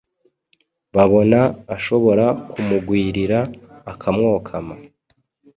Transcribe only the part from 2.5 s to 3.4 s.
kumugwirira